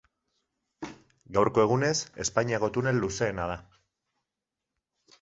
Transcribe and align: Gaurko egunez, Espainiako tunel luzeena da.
Gaurko 1.37 1.63
egunez, 1.67 1.93
Espainiako 2.25 2.73
tunel 2.79 3.05
luzeena 3.07 3.49
da. 3.55 3.63